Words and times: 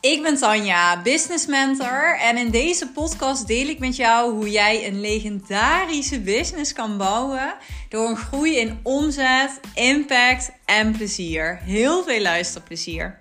Ik 0.00 0.22
ben 0.22 0.36
Tanja, 0.36 1.02
business 1.02 1.46
mentor 1.46 2.18
en 2.18 2.36
in 2.36 2.50
deze 2.50 2.88
podcast 2.88 3.46
deel 3.46 3.66
ik 3.66 3.78
met 3.78 3.96
jou 3.96 4.32
hoe 4.32 4.50
jij 4.50 4.86
een 4.86 5.00
legendarische 5.00 6.20
business 6.20 6.72
kan 6.72 6.98
bouwen 6.98 7.54
door 7.88 8.08
een 8.08 8.16
groei 8.16 8.56
in 8.56 8.80
omzet, 8.82 9.60
impact 9.74 10.50
en 10.64 10.92
plezier. 10.96 11.58
Heel 11.62 12.04
veel 12.04 12.20
luisterplezier. 12.20 13.20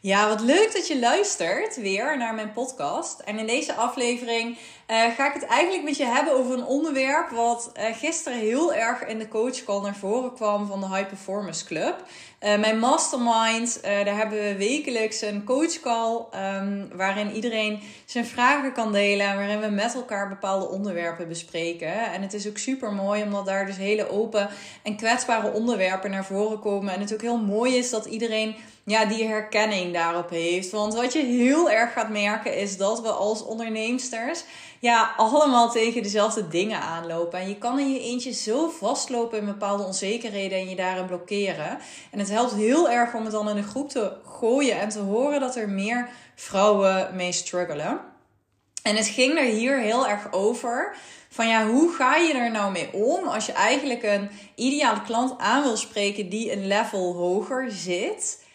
Ja, 0.00 0.28
wat 0.28 0.40
leuk 0.40 0.72
dat 0.72 0.86
je 0.86 0.98
luistert 0.98 1.76
weer 1.76 2.18
naar 2.18 2.34
mijn 2.34 2.52
podcast. 2.52 3.20
En 3.20 3.38
in 3.38 3.46
deze 3.46 3.74
aflevering 3.74 4.58
uh, 4.90 5.14
ga 5.16 5.26
ik 5.26 5.34
het 5.34 5.46
eigenlijk 5.46 5.84
met 5.84 5.96
je 5.96 6.04
hebben 6.04 6.34
over 6.34 6.54
een 6.54 6.64
onderwerp 6.64 7.30
wat 7.30 7.72
uh, 7.76 7.84
gisteren 7.96 8.38
heel 8.38 8.74
erg 8.74 9.06
in 9.06 9.18
de 9.18 9.28
coachcall 9.28 9.80
naar 9.80 9.96
voren 9.96 10.34
kwam 10.34 10.66
van 10.66 10.80
de 10.80 10.88
High 10.88 11.06
Performance 11.06 11.64
Club. 11.64 12.04
Uh, 12.42 12.58
mijn 12.58 12.78
mastermind, 12.78 13.82
daar 13.82 14.16
hebben 14.16 14.38
we 14.38 14.56
wekelijks 14.56 15.22
een 15.22 15.44
coachcall 15.44 16.24
um, 16.56 16.88
waarin 16.96 17.32
iedereen 17.32 17.80
zijn 18.04 18.26
vragen 18.26 18.72
kan 18.72 18.92
delen. 18.92 19.36
Waarin 19.36 19.60
we 19.60 19.68
met 19.68 19.94
elkaar 19.94 20.28
bepaalde 20.28 20.68
onderwerpen 20.68 21.28
bespreken. 21.28 22.12
En 22.12 22.22
het 22.22 22.34
is 22.34 22.48
ook 22.48 22.58
super 22.58 22.92
mooi 22.92 23.22
omdat 23.22 23.46
daar 23.46 23.66
dus 23.66 23.76
hele 23.76 24.10
open 24.10 24.48
en 24.82 24.96
kwetsbare 24.96 25.52
onderwerpen 25.52 26.10
naar 26.10 26.24
voren 26.24 26.60
komen. 26.60 26.94
En 26.94 27.00
het 27.00 27.14
ook 27.14 27.22
heel 27.22 27.38
mooi 27.38 27.76
is 27.76 27.90
dat 27.90 28.04
iedereen 28.04 28.56
ja, 28.88 29.04
die 29.04 29.26
herkenning 29.26 29.92
daarop 29.92 30.30
heeft. 30.30 30.70
Want 30.70 30.94
wat 30.94 31.12
je 31.12 31.24
heel 31.24 31.70
erg 31.70 31.92
gaat 31.92 32.08
merken 32.08 32.56
is 32.56 32.76
dat 32.76 33.00
we 33.00 33.08
als 33.08 33.44
onderneemsters 33.44 34.44
ja, 34.78 35.14
allemaal 35.16 35.70
tegen 35.70 36.02
dezelfde 36.02 36.48
dingen 36.48 36.80
aanlopen. 36.80 37.38
En 37.38 37.48
je 37.48 37.58
kan 37.58 37.78
in 37.78 37.92
je 37.92 38.00
eentje 38.00 38.32
zo 38.32 38.68
vastlopen 38.68 39.38
in 39.38 39.44
bepaalde 39.44 39.82
onzekerheden 39.82 40.58
en 40.58 40.68
je 40.68 40.76
daarin 40.76 41.06
blokkeren. 41.06 41.78
En 42.10 42.18
het 42.18 42.30
helpt 42.30 42.54
heel 42.54 42.90
erg 42.90 43.14
om 43.14 43.22
het 43.22 43.32
dan 43.32 43.48
in 43.48 43.56
een 43.56 43.64
groep 43.64 43.88
te 43.88 44.12
gooien 44.24 44.80
en 44.80 44.88
te 44.88 44.98
horen 44.98 45.40
dat 45.40 45.56
er 45.56 45.68
meer 45.68 46.08
vrouwen 46.34 47.16
mee 47.16 47.32
struggelen. 47.32 48.00
En 48.82 48.96
het 48.96 49.06
ging 49.06 49.38
er 49.38 49.44
hier 49.44 49.78
heel 49.78 50.08
erg 50.08 50.32
over. 50.32 50.96
Van 51.30 51.48
ja, 51.48 51.66
hoe 51.66 51.94
ga 51.94 52.16
je 52.16 52.34
er 52.34 52.50
nou 52.50 52.72
mee 52.72 52.92
om 52.92 53.26
als 53.26 53.46
je 53.46 53.52
eigenlijk 53.52 54.02
een 54.02 54.30
ideale 54.54 55.02
klant 55.02 55.38
aan 55.38 55.62
wil 55.62 55.76
spreken 55.76 56.28
die 56.28 56.52
een 56.52 56.66
level 56.66 57.14
hoger 57.14 57.70
zit? 57.70 58.46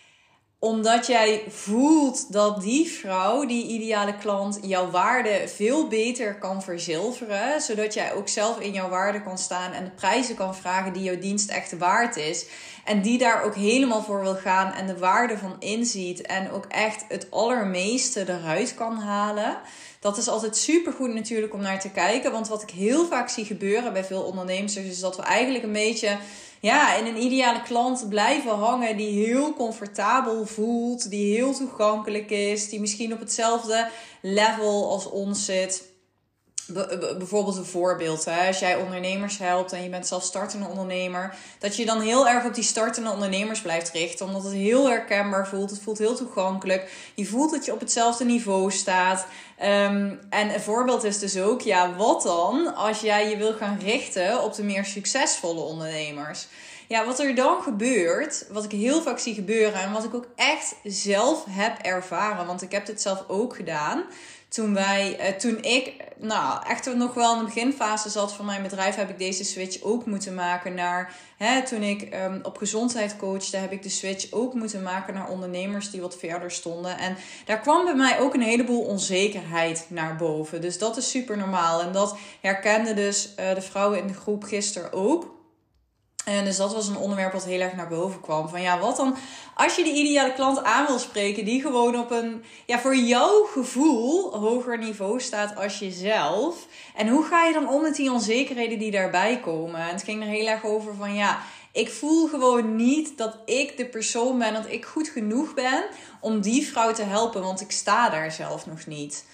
Omdat 0.64 1.08
jij 1.08 1.44
voelt 1.48 2.34
dat 2.34 2.62
die 2.62 2.92
vrouw, 2.92 3.46
die 3.46 3.68
ideale 3.68 4.18
klant, 4.18 4.60
jouw 4.62 4.90
waarde 4.90 5.48
veel 5.48 5.88
beter 5.88 6.36
kan 6.36 6.62
verzilveren. 6.62 7.62
Zodat 7.62 7.94
jij 7.94 8.14
ook 8.14 8.28
zelf 8.28 8.60
in 8.60 8.72
jouw 8.72 8.90
waarde 8.90 9.22
kan 9.24 9.38
staan 9.38 9.72
en 9.72 9.84
de 9.84 9.90
prijzen 9.90 10.36
kan 10.36 10.56
vragen 10.56 10.94
die 10.94 11.04
jouw 11.04 11.20
dienst 11.20 11.50
echt 11.50 11.78
waard 11.78 12.16
is. 12.16 12.46
En 12.84 13.02
die 13.02 13.18
daar 13.18 13.44
ook 13.44 13.56
helemaal 13.56 14.04
voor 14.04 14.22
wil 14.22 14.36
gaan 14.36 14.74
en 14.74 14.88
de 14.88 14.98
waarde 14.98 15.38
van 15.38 15.56
inziet. 15.60 16.22
En 16.22 16.52
ook 16.52 16.66
echt 16.66 17.06
het 17.08 17.28
allermeeste 17.30 18.30
eruit 18.30 18.76
kan 18.76 18.98
halen. 18.98 19.58
Dat 20.00 20.18
is 20.18 20.28
altijd 20.28 20.58
super 20.58 20.94
goed 20.94 21.14
natuurlijk 21.14 21.54
om 21.54 21.62
naar 21.62 21.80
te 21.80 21.90
kijken. 21.90 22.32
Want 22.32 22.48
wat 22.48 22.62
ik 22.62 22.70
heel 22.70 23.08
vaak 23.08 23.30
zie 23.30 23.46
gebeuren 23.46 23.94
bij 23.94 24.04
veel 24.04 24.22
ondernemers 24.22 24.76
is 24.76 25.00
dat 25.00 25.16
we 25.16 25.22
eigenlijk 25.22 25.64
een 25.64 25.72
beetje 25.72 26.18
ja, 26.64 26.96
in 26.96 27.06
een 27.06 27.22
ideale 27.22 27.62
klant 27.62 28.10
blijven 28.10 28.52
hangen 28.52 28.98
die 28.98 29.26
heel 29.26 29.54
comfortabel 29.54 30.46
voelt, 30.46 31.10
die 31.10 31.36
heel 31.36 31.54
toegankelijk 31.54 32.30
is, 32.30 32.70
die 32.70 32.80
misschien 32.80 33.14
op 33.14 33.20
hetzelfde 33.20 33.90
level 34.22 34.90
als 34.92 35.10
ons 35.10 35.46
zit 35.46 35.93
bijvoorbeeld 37.18 37.58
een 37.58 37.66
voorbeeld. 37.66 38.26
Hè? 38.26 38.48
Als 38.48 38.60
jij 38.60 38.76
ondernemers 38.76 39.38
helpt 39.38 39.72
en 39.72 39.84
je 39.84 39.90
bent 39.90 40.08
zelf 40.08 40.24
startende 40.24 40.68
ondernemer, 40.68 41.36
dat 41.60 41.76
je 41.76 41.86
dan 41.86 42.02
heel 42.02 42.28
erg 42.28 42.46
op 42.46 42.54
die 42.54 42.64
startende 42.64 43.10
ondernemers 43.10 43.62
blijft 43.62 43.90
richten, 43.90 44.26
omdat 44.26 44.44
het 44.44 44.54
heel 44.54 44.90
herkenbaar 44.90 45.48
voelt. 45.48 45.70
Het 45.70 45.82
voelt 45.82 45.98
heel 45.98 46.16
toegankelijk. 46.16 46.92
Je 47.16 47.26
voelt 47.26 47.52
dat 47.52 47.66
je 47.66 47.74
op 47.74 47.80
hetzelfde 47.80 48.26
niveau 48.26 48.72
staat. 48.72 49.26
Um, 49.62 50.20
en 50.30 50.54
een 50.54 50.62
voorbeeld 50.62 51.04
is 51.04 51.20
dus 51.20 51.38
ook, 51.40 51.62
ja, 51.62 51.96
wat 51.96 52.22
dan 52.22 52.76
als 52.76 53.00
jij 53.00 53.30
je 53.30 53.38
wil 53.38 53.54
gaan 53.54 53.80
richten 53.80 54.44
op 54.44 54.54
de 54.54 54.64
meer 54.64 54.86
succesvolle 54.86 55.62
ondernemers? 55.62 56.48
Ja, 56.88 57.06
wat 57.06 57.20
er 57.20 57.36
dan 57.36 57.62
gebeurt, 57.62 58.46
wat 58.52 58.64
ik 58.64 58.72
heel 58.72 59.02
vaak 59.02 59.20
zie 59.20 59.34
gebeuren 59.34 59.82
en 59.82 59.92
wat 59.92 60.04
ik 60.04 60.14
ook 60.14 60.28
echt 60.36 60.76
zelf 60.84 61.46
heb 61.50 61.78
ervaren, 61.82 62.46
want 62.46 62.62
ik 62.62 62.72
heb 62.72 62.86
dit 62.86 63.02
zelf 63.02 63.24
ook 63.28 63.56
gedaan 63.56 64.04
toen 64.54 64.74
wij, 64.74 65.20
uh, 65.20 65.38
toen 65.38 65.64
ik, 65.64 65.94
nou 66.18 66.68
echt 66.68 66.96
nog 66.96 67.14
wel 67.14 67.34
in 67.34 67.40
de 67.40 67.46
beginfase 67.46 68.10
zat 68.10 68.34
van 68.34 68.46
mijn 68.46 68.62
bedrijf, 68.62 68.96
heb 68.96 69.10
ik 69.10 69.18
deze 69.18 69.44
switch 69.44 69.82
ook 69.82 70.06
moeten 70.06 70.34
maken 70.34 70.74
naar, 70.74 71.16
hè, 71.38 71.64
toen 71.64 71.82
ik 71.82 72.16
um, 72.16 72.40
op 72.44 72.58
gezondheid 72.58 73.16
coachte, 73.18 73.58
heb 73.58 73.72
ik 73.72 73.84
de 73.84 73.90
switch 73.90 74.32
ook 74.32 74.54
moeten 74.54 74.84
maken 74.84 75.14
naar 75.14 75.30
ondernemers 75.30 75.92
die 75.92 76.02
wat 76.02 76.18
verder 76.18 76.52
stonden. 76.52 76.98
En 76.98 77.18
daar 77.46 77.60
kwam 77.60 77.86
bij 77.86 77.96
mij 77.96 78.20
ook 78.20 78.34
een 78.34 78.42
heleboel 78.42 78.82
onzekerheid 78.82 79.86
naar 79.90 80.16
boven. 80.16 80.62
Dus 80.62 80.78
dat 80.78 80.98
is 80.98 81.10
super 81.10 81.38
normaal. 81.38 81.82
En 81.82 81.92
dat 81.92 82.18
herkende 82.42 82.94
dus 82.94 83.30
uh, 83.40 83.56
de 83.56 83.62
vrouwen 83.62 84.00
in 84.00 84.08
de 84.08 84.14
groep 84.14 84.44
gisteren 84.44 84.94
ook. 84.94 85.43
En 86.26 86.46
dus 86.46 86.58
dat 86.58 86.74
was 86.74 86.88
een 86.88 86.98
onderwerp 86.98 87.34
wat 87.34 87.46
heel 87.46 87.60
erg 87.60 87.74
naar 87.74 87.88
boven 87.88 88.22
kwam. 88.22 88.50
Van 88.50 88.62
ja, 88.62 88.80
wat 88.80 88.98
dan 88.98 89.16
als 89.56 89.76
je 89.76 89.84
die 89.84 89.94
ideale 89.94 90.34
klant 90.34 90.64
aan 90.64 90.86
wil 90.86 91.00
spreken, 91.00 91.46
die 91.46 91.62
gewoon 91.62 92.00
op 92.00 92.12
een, 92.12 92.44
ja, 92.66 92.80
voor 92.80 92.96
jouw 92.96 93.44
gevoel 93.44 94.38
hoger 94.38 94.78
niveau 94.78 95.20
staat 95.20 95.56
als 95.56 95.80
jezelf. 95.80 96.68
En 96.96 97.08
hoe 97.08 97.24
ga 97.24 97.44
je 97.44 97.54
dan 97.54 97.70
om 97.70 97.82
met 97.82 97.96
die 97.96 98.12
onzekerheden 98.12 98.80
die 98.80 98.92
daarbij 98.92 99.40
komen? 99.40 99.80
En 99.80 99.88
het 99.88 100.04
ging 100.04 100.22
er 100.22 100.30
heel 100.30 100.48
erg 100.48 100.66
over 100.66 100.96
van 100.96 101.14
ja, 101.16 101.40
ik 101.72 101.92
voel 101.92 102.28
gewoon 102.28 102.76
niet 102.76 103.18
dat 103.18 103.38
ik 103.46 103.78
de 103.78 103.86
persoon 103.86 104.40
ben, 104.40 104.54
dat 104.54 104.72
ik 104.72 104.86
goed 104.86 105.08
genoeg 105.08 105.54
ben 105.54 105.84
om 106.20 106.42
die 106.42 106.68
vrouw 106.68 106.94
te 106.94 107.04
helpen, 107.04 107.42
want 107.42 107.62
ik 107.62 107.72
sta 107.72 108.10
daar 108.10 108.32
zelf 108.32 108.66
nog 108.66 108.86
niet. 108.86 109.26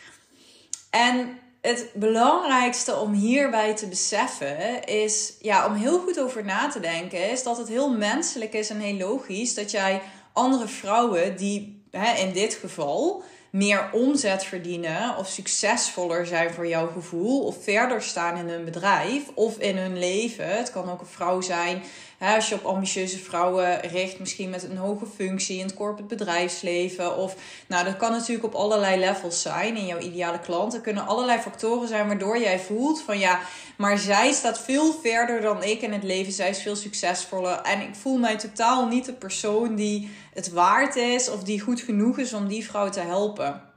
En 0.90 1.40
het 1.62 1.90
belangrijkste 1.94 2.96
om 2.96 3.14
hierbij 3.14 3.76
te 3.76 3.88
beseffen 3.88 4.84
is, 4.84 5.34
ja, 5.40 5.66
om 5.66 5.74
heel 5.74 6.00
goed 6.00 6.20
over 6.20 6.46
na 6.46 6.68
te 6.68 6.80
denken, 6.80 7.32
is 7.32 7.44
dat 7.44 7.58
het 7.58 7.68
heel 7.68 7.90
menselijk 7.90 8.54
is 8.54 8.70
en 8.70 8.80
heel 8.80 8.98
logisch 8.98 9.54
dat 9.54 9.72
jij 9.72 10.02
andere 10.34 10.68
vrouwen 10.68 11.38
die 11.38 11.84
hè, 11.92 12.18
in 12.18 12.34
dit 12.34 12.54
geval 12.54 13.24
meer 13.52 13.90
omzet 13.92 14.44
verdienen 14.44 15.18
of 15.18 15.28
succesvoller 15.28 16.26
zijn 16.26 16.54
voor 16.54 16.68
jouw 16.68 16.88
gevoel 16.88 17.44
of 17.44 17.64
verder 17.64 18.02
staan 18.02 18.38
in 18.38 18.50
hun 18.50 18.66
bedrijf 18.66 19.24
of 19.34 19.58
in 19.58 19.78
hun 19.78 20.00
leven. 20.00 20.58
Het 20.58 20.72
kan 20.72 20.90
ook 20.90 21.00
een 21.00 21.06
vrouw 21.06 21.42
zijn 21.42 21.84
als 22.20 22.50
je 22.50 22.56
op 22.56 22.66
ambitieuze 22.66 23.20
vrouwen 23.20 23.80
richt, 23.80 24.20
misschien 24.20 24.50
met 24.50 24.64
een 24.64 24.78
hoge 24.78 25.06
functie 25.06 25.58
in 25.58 25.66
het 25.66 25.74
corporate 25.74 26.16
bedrijfsleven. 26.16 27.18
Of 27.18 27.36
nou, 27.68 27.86
dat 27.86 27.98
kan 27.98 28.12
natuurlijk 28.12 28.46
op 28.46 28.54
allerlei 28.54 29.00
levels 29.00 29.42
zijn 29.42 29.78
in 29.78 29.86
jouw 29.86 30.00
ideale 30.00 30.40
klant. 30.40 30.74
Er 30.74 30.82
kunnen 30.82 31.08
allerlei 31.08 31.40
factoren 31.40 31.88
zijn 31.88 32.08
waardoor 32.08 32.40
jij 32.40 32.60
voelt 32.60 33.02
van 33.02 33.20
ja, 33.20 33.40
maar 33.78 33.98
zij 33.98 34.32
staat 34.32 34.60
veel 34.60 34.94
verder 35.02 35.42
dan 35.42 35.64
ik 35.64 35.82
in 35.82 35.94
het 35.94 36.04
leven. 36.04 36.34
Zij 36.34 36.50
is 36.50 36.62
veel 36.62 36.76
succesvoller. 36.76 37.62
En 37.62 37.82
ik 37.82 37.96
voel 37.96 38.18
mij 38.18 38.38
totaal 38.38 38.88
niet 38.88 39.06
de 39.06 39.14
persoon 39.14 39.76
die 39.76 40.10
het 40.34 40.52
waard 40.52 40.96
is 40.96 41.30
of 41.30 41.44
die 41.44 41.60
goed 41.62 41.82
genoeg 41.82 42.18
is 42.18 42.34
om 42.34 42.48
die 42.48 42.66
vrouw 42.66 42.90
te 42.90 43.00
helpen. 43.00 43.69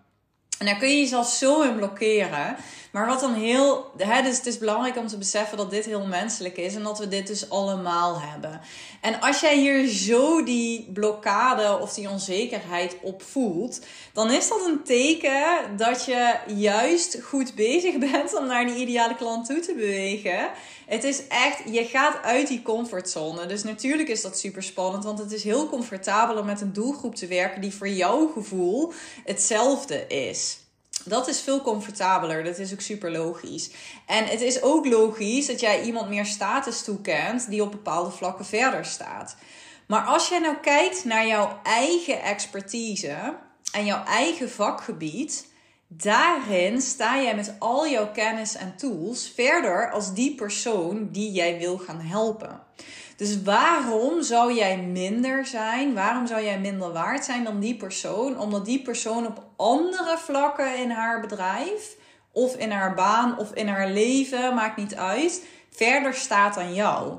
En 0.62 0.68
daar 0.68 0.76
kun 0.78 0.88
je 0.88 0.98
jezelf 0.98 1.28
zo 1.28 1.62
in 1.62 1.76
blokkeren. 1.76 2.56
Maar 2.92 3.06
wat 3.06 3.20
dan 3.20 3.34
heel. 3.34 3.90
Hè, 3.96 4.22
dus 4.22 4.36
het 4.36 4.46
is 4.46 4.58
belangrijk 4.58 4.96
om 4.96 5.06
te 5.06 5.18
beseffen 5.18 5.56
dat 5.56 5.70
dit 5.70 5.84
heel 5.84 6.06
menselijk 6.06 6.56
is 6.56 6.74
en 6.74 6.82
dat 6.82 6.98
we 6.98 7.08
dit 7.08 7.26
dus 7.26 7.50
allemaal 7.50 8.20
hebben. 8.20 8.60
En 9.00 9.20
als 9.20 9.40
jij 9.40 9.56
hier 9.56 9.88
zo 9.88 10.44
die 10.44 10.90
blokkade 10.92 11.78
of 11.78 11.94
die 11.94 12.10
onzekerheid 12.10 12.96
op 13.02 13.22
voelt, 13.22 13.80
dan 14.12 14.32
is 14.32 14.48
dat 14.48 14.66
een 14.66 14.82
teken 14.82 15.76
dat 15.76 16.04
je 16.04 16.34
juist 16.46 17.18
goed 17.22 17.54
bezig 17.54 17.98
bent 18.12 18.38
om 18.38 18.46
naar 18.46 18.66
die 18.66 18.76
ideale 18.76 19.14
klant 19.14 19.46
toe 19.46 19.60
te 19.60 19.74
bewegen. 19.74 20.50
Het 20.86 21.04
is 21.04 21.26
echt, 21.28 21.62
je 21.70 21.84
gaat 21.84 22.22
uit 22.22 22.48
die 22.48 22.62
comfortzone. 22.62 23.46
Dus 23.46 23.62
natuurlijk 23.62 24.08
is 24.08 24.22
dat 24.22 24.38
super 24.38 24.62
spannend, 24.62 25.04
want 25.04 25.18
het 25.18 25.32
is 25.32 25.44
heel 25.44 25.68
comfortabel 25.68 26.36
om 26.36 26.46
met 26.46 26.60
een 26.60 26.72
doelgroep 26.72 27.14
te 27.14 27.26
werken 27.26 27.60
die 27.60 27.74
voor 27.74 27.88
jouw 27.88 28.26
gevoel 28.26 28.92
hetzelfde 29.24 30.06
is. 30.06 30.61
Dat 31.04 31.28
is 31.28 31.40
veel 31.40 31.60
comfortabeler. 31.60 32.44
Dat 32.44 32.58
is 32.58 32.72
ook 32.72 32.80
super 32.80 33.10
logisch. 33.10 33.70
En 34.06 34.24
het 34.24 34.40
is 34.40 34.62
ook 34.62 34.86
logisch 34.86 35.46
dat 35.46 35.60
jij 35.60 35.82
iemand 35.82 36.08
meer 36.08 36.26
status 36.26 36.82
toekent 36.82 37.50
die 37.50 37.62
op 37.62 37.70
bepaalde 37.70 38.10
vlakken 38.10 38.44
verder 38.44 38.84
staat. 38.84 39.36
Maar 39.86 40.04
als 40.04 40.28
jij 40.28 40.38
nou 40.38 40.56
kijkt 40.56 41.04
naar 41.04 41.26
jouw 41.26 41.60
eigen 41.62 42.22
expertise 42.22 43.36
en 43.72 43.84
jouw 43.84 44.04
eigen 44.04 44.50
vakgebied, 44.50 45.46
daarin 45.96 46.80
sta 46.80 47.22
jij 47.22 47.34
met 47.34 47.54
al 47.58 47.88
jouw 47.88 48.10
kennis 48.10 48.56
en 48.56 48.76
tools 48.76 49.32
verder 49.34 49.90
als 49.90 50.14
die 50.14 50.34
persoon 50.34 51.08
die 51.10 51.32
jij 51.32 51.58
wil 51.58 51.78
gaan 51.78 52.00
helpen. 52.00 52.60
Dus 53.16 53.42
waarom 53.42 54.22
zou 54.22 54.54
jij 54.54 54.76
minder 54.78 55.46
zijn? 55.46 55.94
Waarom 55.94 56.26
zou 56.26 56.44
jij 56.44 56.60
minder 56.60 56.92
waard 56.92 57.24
zijn 57.24 57.44
dan 57.44 57.60
die 57.60 57.76
persoon? 57.76 58.38
Omdat 58.38 58.64
die 58.64 58.82
persoon 58.82 59.26
op 59.26 59.44
andere 59.56 60.18
vlakken 60.18 60.78
in 60.78 60.90
haar 60.90 61.20
bedrijf, 61.20 61.96
of 62.32 62.56
in 62.56 62.70
haar 62.70 62.94
baan, 62.94 63.38
of 63.38 63.52
in 63.52 63.68
haar 63.68 63.88
leven, 63.88 64.54
maakt 64.54 64.76
niet 64.76 64.94
uit, 64.94 65.44
verder 65.70 66.14
staat 66.14 66.54
dan 66.54 66.74
jou. 66.74 67.18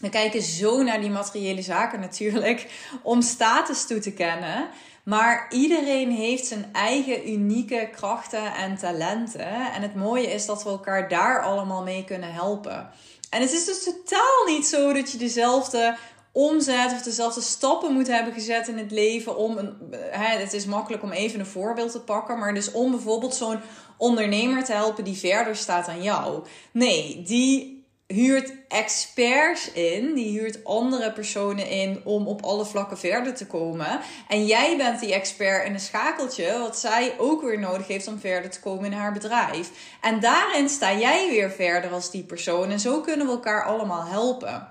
We 0.00 0.08
kijken 0.08 0.42
zo 0.42 0.82
naar 0.82 1.00
die 1.00 1.10
materiële 1.10 1.62
zaken 1.62 2.00
natuurlijk 2.00 2.66
om 3.02 3.22
status 3.22 3.86
toe 3.86 3.98
te 3.98 4.12
kennen. 4.12 4.68
Maar 5.04 5.46
iedereen 5.50 6.10
heeft 6.10 6.46
zijn 6.46 6.68
eigen 6.72 7.30
unieke 7.30 7.88
krachten 7.92 8.54
en 8.54 8.76
talenten. 8.76 9.72
En 9.74 9.82
het 9.82 9.94
mooie 9.94 10.32
is 10.32 10.46
dat 10.46 10.62
we 10.62 10.70
elkaar 10.70 11.08
daar 11.08 11.42
allemaal 11.42 11.82
mee 11.82 12.04
kunnen 12.04 12.32
helpen. 12.32 12.90
En 13.30 13.40
het 13.40 13.52
is 13.52 13.64
dus 13.64 13.84
totaal 13.84 14.44
niet 14.46 14.66
zo 14.66 14.92
dat 14.92 15.12
je 15.12 15.18
dezelfde 15.18 15.96
omzet 16.32 16.92
of 16.92 17.02
dezelfde 17.02 17.40
stappen 17.40 17.92
moet 17.92 18.06
hebben 18.06 18.32
gezet 18.32 18.68
in 18.68 18.78
het 18.78 18.90
leven 18.90 19.36
om 19.36 19.58
een. 19.58 19.76
Het 20.10 20.52
is 20.52 20.66
makkelijk 20.66 21.02
om 21.02 21.12
even 21.12 21.40
een 21.40 21.46
voorbeeld 21.46 21.92
te 21.92 22.00
pakken, 22.00 22.38
maar 22.38 22.54
dus 22.54 22.72
om 22.72 22.90
bijvoorbeeld 22.90 23.34
zo'n 23.34 23.60
ondernemer 23.96 24.64
te 24.64 24.72
helpen 24.72 25.04
die 25.04 25.18
verder 25.18 25.56
staat 25.56 25.86
dan 25.86 26.02
jou. 26.02 26.42
Nee, 26.72 27.22
die 27.22 27.79
huurt 28.12 28.52
experts 28.68 29.72
in, 29.72 30.14
die 30.14 30.38
huurt 30.38 30.64
andere 30.64 31.12
personen 31.12 31.68
in 31.68 32.00
om 32.04 32.26
op 32.26 32.42
alle 32.42 32.64
vlakken 32.64 32.98
verder 32.98 33.34
te 33.34 33.46
komen. 33.46 34.00
En 34.28 34.46
jij 34.46 34.76
bent 34.76 35.00
die 35.00 35.14
expert 35.14 35.66
in 35.66 35.74
een 35.74 35.80
schakeltje, 35.80 36.58
wat 36.58 36.78
zij 36.78 37.14
ook 37.18 37.42
weer 37.42 37.58
nodig 37.58 37.86
heeft 37.86 38.06
om 38.06 38.18
verder 38.18 38.50
te 38.50 38.60
komen 38.60 38.84
in 38.84 38.92
haar 38.92 39.12
bedrijf. 39.12 39.70
En 40.00 40.20
daarin 40.20 40.68
sta 40.68 40.94
jij 40.94 41.28
weer 41.30 41.50
verder 41.50 41.90
als 41.90 42.10
die 42.10 42.24
persoon. 42.24 42.70
En 42.70 42.80
zo 42.80 43.00
kunnen 43.00 43.26
we 43.26 43.32
elkaar 43.32 43.64
allemaal 43.64 44.04
helpen. 44.04 44.68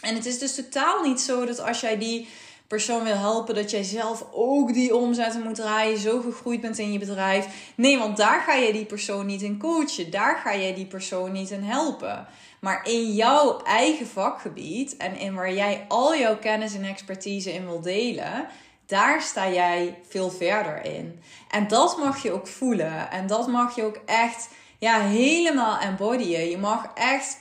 En 0.00 0.14
het 0.14 0.26
is 0.26 0.38
dus 0.38 0.54
totaal 0.54 1.02
niet 1.02 1.20
zo 1.20 1.46
dat 1.46 1.60
als 1.60 1.80
jij 1.80 1.98
die 1.98 2.28
persoon 2.70 3.04
wil 3.04 3.16
helpen, 3.16 3.54
dat 3.54 3.70
jij 3.70 3.82
zelf 3.82 4.24
ook 4.32 4.72
die 4.72 4.94
omzetten 4.94 5.42
moet 5.42 5.54
draaien, 5.54 5.98
zo 5.98 6.20
gegroeid 6.20 6.60
bent 6.60 6.78
in 6.78 6.92
je 6.92 6.98
bedrijf. 6.98 7.72
Nee, 7.74 7.98
want 7.98 8.16
daar 8.16 8.40
ga 8.40 8.54
je 8.54 8.72
die 8.72 8.84
persoon 8.84 9.26
niet 9.26 9.42
in 9.42 9.58
coachen. 9.58 10.10
Daar 10.10 10.36
ga 10.36 10.52
je 10.52 10.74
die 10.74 10.86
persoon 10.86 11.32
niet 11.32 11.50
in 11.50 11.62
helpen. 11.62 12.26
Maar 12.60 12.86
in 12.86 13.12
jouw 13.12 13.62
eigen 13.62 14.06
vakgebied 14.06 14.96
en 14.96 15.16
in 15.16 15.34
waar 15.34 15.52
jij 15.52 15.84
al 15.88 16.16
jouw 16.16 16.38
kennis 16.38 16.74
en 16.74 16.84
expertise 16.84 17.52
in 17.52 17.66
wil 17.66 17.80
delen, 17.80 18.46
daar 18.86 19.22
sta 19.22 19.50
jij 19.50 19.98
veel 20.08 20.30
verder 20.30 20.84
in. 20.84 21.22
En 21.50 21.68
dat 21.68 21.98
mag 21.98 22.22
je 22.22 22.32
ook 22.32 22.46
voelen. 22.46 23.10
En 23.10 23.26
dat 23.26 23.46
mag 23.46 23.76
je 23.76 23.84
ook 23.84 24.00
echt 24.06 24.48
ja, 24.78 25.00
helemaal 25.00 25.78
embodyen. 25.78 26.50
Je 26.50 26.58
mag 26.58 26.90
echt, 26.94 27.38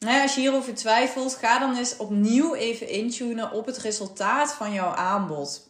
nou 0.00 0.22
als 0.22 0.34
je 0.34 0.40
hierover 0.40 0.74
twijfelt, 0.74 1.34
ga 1.34 1.58
dan 1.58 1.76
eens 1.76 1.96
opnieuw 1.96 2.54
even 2.54 2.88
intunen 2.88 3.52
op 3.52 3.66
het 3.66 3.78
resultaat 3.78 4.52
van 4.52 4.72
jouw 4.72 4.94
aanbod. 4.94 5.68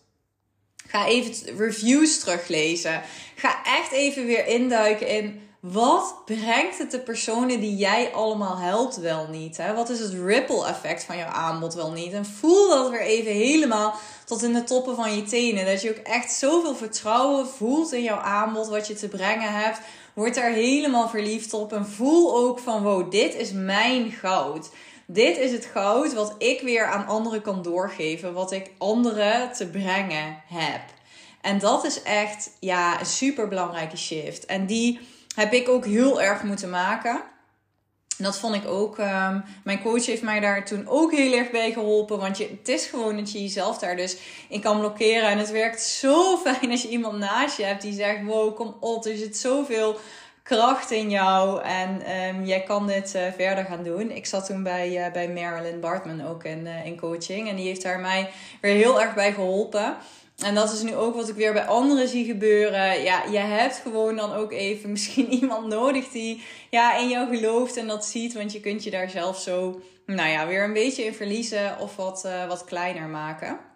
Ga 0.86 1.06
even 1.06 1.56
reviews 1.56 2.18
teruglezen. 2.18 3.02
Ga 3.34 3.64
echt 3.64 3.92
even 3.92 4.26
weer 4.26 4.46
induiken 4.46 5.08
in 5.08 5.40
wat 5.60 6.14
brengt 6.24 6.78
het 6.78 6.90
de 6.90 7.00
personen 7.00 7.60
die 7.60 7.76
jij 7.76 8.12
allemaal 8.12 8.58
helpt 8.58 8.96
wel 8.96 9.26
niet? 9.30 9.56
Hè? 9.56 9.74
Wat 9.74 9.88
is 9.88 10.00
het 10.00 10.12
ripple 10.12 10.66
effect 10.66 11.04
van 11.04 11.16
jouw 11.16 11.28
aanbod 11.28 11.74
wel 11.74 11.92
niet? 11.92 12.12
En 12.12 12.24
voel 12.24 12.68
dat 12.68 12.90
weer 12.90 13.00
even 13.00 13.32
helemaal 13.32 13.94
tot 14.24 14.42
in 14.42 14.52
de 14.52 14.64
toppen 14.64 14.96
van 14.96 15.16
je 15.16 15.22
tenen. 15.22 15.66
Dat 15.66 15.82
je 15.82 15.90
ook 15.90 16.06
echt 16.06 16.32
zoveel 16.32 16.74
vertrouwen 16.74 17.46
voelt 17.48 17.92
in 17.92 18.02
jouw 18.02 18.18
aanbod, 18.18 18.68
wat 18.68 18.86
je 18.86 18.94
te 18.94 19.08
brengen 19.08 19.52
hebt. 19.52 19.78
Word 20.14 20.34
daar 20.34 20.50
helemaal 20.50 21.08
verliefd 21.08 21.52
op 21.52 21.72
en 21.72 21.86
voel 21.86 22.36
ook 22.36 22.58
van 22.58 22.82
wow, 22.82 23.10
dit 23.10 23.34
is 23.34 23.52
mijn 23.52 24.10
goud. 24.10 24.70
Dit 25.06 25.38
is 25.38 25.52
het 25.52 25.64
goud 25.64 26.14
wat 26.14 26.34
ik 26.38 26.60
weer 26.60 26.86
aan 26.86 27.06
anderen 27.06 27.42
kan 27.42 27.62
doorgeven, 27.62 28.32
wat 28.32 28.52
ik 28.52 28.70
anderen 28.78 29.52
te 29.52 29.66
brengen 29.66 30.42
heb. 30.46 30.80
En 31.40 31.58
dat 31.58 31.84
is 31.84 32.02
echt 32.02 32.50
ja, 32.60 33.00
een 33.00 33.06
super 33.06 33.48
belangrijke 33.48 33.96
shift. 33.96 34.46
En 34.46 34.66
die 34.66 35.00
heb 35.34 35.52
ik 35.52 35.68
ook 35.68 35.84
heel 35.84 36.20
erg 36.22 36.42
moeten 36.42 36.70
maken. 36.70 37.22
Dat 38.22 38.38
vond 38.38 38.54
ik 38.54 38.66
ook. 38.66 38.98
Um, 38.98 39.44
mijn 39.64 39.82
coach 39.82 40.06
heeft 40.06 40.22
mij 40.22 40.40
daar 40.40 40.64
toen 40.64 40.88
ook 40.88 41.12
heel 41.12 41.32
erg 41.32 41.50
bij 41.50 41.72
geholpen. 41.72 42.18
Want 42.18 42.38
je, 42.38 42.48
het 42.58 42.68
is 42.68 42.86
gewoon 42.86 43.16
dat 43.16 43.32
je 43.32 43.42
jezelf 43.42 43.78
daar 43.78 43.96
dus 43.96 44.16
in 44.48 44.60
kan 44.60 44.78
blokkeren. 44.78 45.28
En 45.28 45.38
het 45.38 45.50
werkt 45.50 45.82
zo 45.82 46.36
fijn 46.44 46.70
als 46.70 46.82
je 46.82 46.88
iemand 46.88 47.18
naast 47.18 47.56
je 47.56 47.64
hebt 47.64 47.82
die 47.82 47.92
zegt: 47.92 48.24
Wow, 48.24 48.56
kom 48.56 48.76
op, 48.80 49.04
er 49.04 49.16
zit 49.16 49.36
zoveel 49.36 49.98
kracht 50.42 50.90
in 50.90 51.10
jou. 51.10 51.62
En 51.62 52.18
um, 52.34 52.44
jij 52.44 52.62
kan 52.62 52.86
dit 52.86 53.14
uh, 53.14 53.22
verder 53.36 53.64
gaan 53.64 53.84
doen. 53.84 54.10
Ik 54.10 54.26
zat 54.26 54.46
toen 54.46 54.62
bij, 54.62 55.06
uh, 55.06 55.12
bij 55.12 55.28
Marilyn 55.28 55.80
Bartman 55.80 56.26
ook 56.26 56.44
in, 56.44 56.66
uh, 56.66 56.86
in 56.86 56.98
coaching. 56.98 57.48
En 57.48 57.56
die 57.56 57.66
heeft 57.66 57.82
daar 57.82 58.00
mij 58.00 58.30
weer 58.60 58.74
heel 58.74 59.00
erg 59.00 59.14
bij 59.14 59.32
geholpen. 59.32 59.96
En 60.38 60.54
dat 60.54 60.72
is 60.72 60.82
nu 60.82 60.94
ook 60.94 61.14
wat 61.14 61.28
ik 61.28 61.34
weer 61.34 61.52
bij 61.52 61.66
anderen 61.66 62.08
zie 62.08 62.24
gebeuren. 62.24 63.02
Ja, 63.02 63.22
je 63.30 63.38
hebt 63.38 63.76
gewoon 63.76 64.16
dan 64.16 64.32
ook 64.32 64.52
even 64.52 64.90
misschien 64.96 65.32
iemand 65.32 65.66
nodig 65.66 66.08
die 66.08 66.42
ja, 66.70 66.96
in 66.96 67.08
jou 67.08 67.36
gelooft 67.36 67.76
en 67.76 67.86
dat 67.86 68.06
ziet. 68.06 68.34
Want 68.34 68.52
je 68.52 68.60
kunt 68.60 68.84
je 68.84 68.90
daar 68.90 69.10
zelf 69.10 69.38
zo, 69.38 69.80
nou 70.06 70.28
ja, 70.28 70.46
weer 70.46 70.64
een 70.64 70.72
beetje 70.72 71.04
in 71.04 71.14
verliezen 71.14 71.78
of 71.78 71.96
wat, 71.96 72.28
wat 72.48 72.64
kleiner 72.64 73.08
maken. 73.08 73.69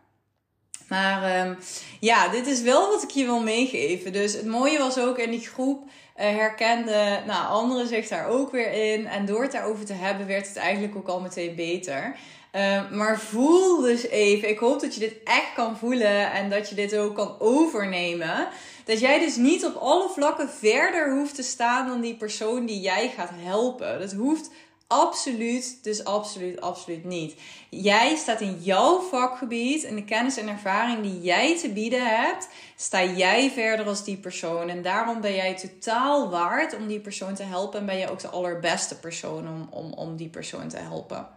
Maar 0.89 1.47
um, 1.47 1.59
ja, 2.01 2.29
dit 2.29 2.47
is 2.47 2.63
wel 2.63 2.91
wat 2.91 3.03
ik 3.03 3.11
je 3.11 3.25
wil 3.25 3.43
meegeven. 3.43 4.13
Dus 4.13 4.33
het 4.33 4.47
mooie 4.47 4.79
was 4.79 4.99
ook 4.99 5.19
in 5.19 5.31
die 5.31 5.47
groep 5.47 5.83
uh, 5.85 5.91
herkende 6.17 7.23
nou, 7.27 7.47
anderen 7.49 7.87
zich 7.87 8.09
daar 8.09 8.27
ook 8.27 8.51
weer 8.51 8.93
in. 8.93 9.07
En 9.07 9.27
door 9.27 9.43
het 9.43 9.53
daarover 9.53 9.85
te 9.85 9.93
hebben 9.93 10.27
werd 10.27 10.49
het 10.49 10.57
eigenlijk 10.57 10.97
ook 10.97 11.09
al 11.09 11.21
meteen 11.21 11.55
beter. 11.55 12.17
Uh, 12.57 12.91
maar 12.91 13.21
voel 13.21 13.81
dus 13.81 14.07
even. 14.07 14.49
Ik 14.49 14.59
hoop 14.59 14.81
dat 14.81 14.95
je 14.95 15.01
dit 15.01 15.15
echt 15.25 15.53
kan 15.55 15.77
voelen 15.77 16.33
en 16.33 16.51
dat 16.51 16.69
je 16.69 16.75
dit 16.75 16.97
ook 16.97 17.15
kan 17.15 17.37
overnemen. 17.39 18.49
Dat 18.85 19.01
jij 19.01 19.19
dus 19.19 19.37
niet 19.37 19.65
op 19.65 19.75
alle 19.75 20.09
vlakken 20.09 20.49
verder 20.49 21.15
hoeft 21.15 21.35
te 21.35 21.43
staan 21.43 21.87
dan 21.87 22.01
die 22.01 22.17
persoon 22.17 22.67
die 22.67 22.81
jij 22.81 23.13
gaat 23.17 23.31
helpen. 23.35 24.01
Dat 24.01 24.13
hoeft 24.13 24.51
absoluut, 24.87 25.79
dus 25.83 26.05
absoluut, 26.05 26.61
absoluut 26.61 27.05
niet. 27.05 27.35
Jij 27.71 28.17
staat 28.17 28.41
in 28.41 28.59
jouw 28.61 29.01
vakgebied 29.01 29.85
en 29.85 29.95
de 29.95 30.05
kennis 30.05 30.37
en 30.37 30.49
ervaring 30.49 31.03
die 31.03 31.21
jij 31.21 31.59
te 31.59 31.69
bieden 31.69 32.19
hebt, 32.19 32.49
sta 32.77 33.05
jij 33.05 33.51
verder 33.51 33.87
als 33.87 34.05
die 34.05 34.17
persoon. 34.17 34.69
En 34.69 34.83
daarom 34.83 35.21
ben 35.21 35.35
jij 35.35 35.55
totaal 35.55 36.31
waard 36.31 36.77
om 36.77 36.87
die 36.87 37.01
persoon 37.01 37.35
te 37.35 37.43
helpen 37.43 37.81
en 37.81 37.87
ben 37.87 37.97
je 37.97 38.11
ook 38.11 38.21
de 38.21 38.29
allerbeste 38.29 38.99
persoon 38.99 39.49
om, 39.49 39.69
om, 39.71 39.93
om 39.93 40.17
die 40.17 40.29
persoon 40.29 40.69
te 40.69 40.79
helpen. 40.79 41.29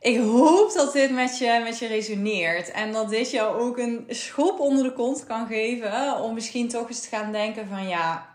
Ik 0.00 0.18
hoop 0.18 0.72
dat 0.72 0.92
dit 0.92 1.10
met 1.10 1.38
je, 1.38 1.60
met 1.64 1.78
je 1.78 1.86
resoneert. 1.86 2.70
En 2.70 2.92
dat 2.92 3.10
dit 3.10 3.30
jou 3.30 3.60
ook 3.60 3.78
een 3.78 4.04
schop 4.08 4.60
onder 4.60 4.84
de 4.84 4.92
kont 4.92 5.26
kan 5.26 5.46
geven. 5.46 6.16
Om 6.20 6.34
misschien 6.34 6.68
toch 6.68 6.88
eens 6.88 7.00
te 7.00 7.08
gaan 7.08 7.32
denken 7.32 7.68
van 7.68 7.88
ja, 7.88 8.29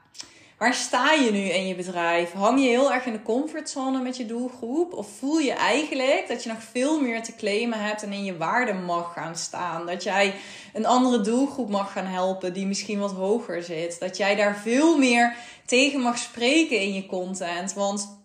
waar 0.57 0.73
sta 0.73 1.11
je 1.11 1.31
nu 1.31 1.39
in 1.39 1.67
je 1.67 1.75
bedrijf? 1.75 2.31
Hang 2.31 2.59
je 2.59 2.67
heel 2.67 2.93
erg 2.93 3.05
in 3.05 3.13
de 3.13 3.21
comfortzone 3.21 4.01
met 4.01 4.17
je 4.17 4.25
doelgroep? 4.25 4.93
Of 4.93 5.07
voel 5.19 5.37
je 5.37 5.53
eigenlijk 5.53 6.25
dat 6.27 6.43
je 6.43 6.49
nog 6.49 6.63
veel 6.71 7.01
meer 7.01 7.23
te 7.23 7.35
claimen 7.35 7.83
hebt 7.83 8.03
en 8.03 8.11
in 8.11 8.23
je 8.23 8.37
waarde 8.37 8.73
mag 8.73 9.13
gaan 9.13 9.35
staan? 9.35 9.85
Dat 9.85 10.03
jij 10.03 10.35
een 10.73 10.85
andere 10.85 11.21
doelgroep 11.21 11.69
mag 11.69 11.91
gaan 11.91 12.05
helpen 12.05 12.53
die 12.53 12.67
misschien 12.67 12.99
wat 12.99 13.11
hoger 13.11 13.63
zit. 13.63 13.99
Dat 13.99 14.17
jij 14.17 14.35
daar 14.35 14.57
veel 14.57 14.97
meer 14.97 15.35
tegen 15.65 15.99
mag 15.99 16.17
spreken 16.17 16.81
in 16.81 16.93
je 16.93 17.05
content. 17.05 17.73
Want 17.73 18.23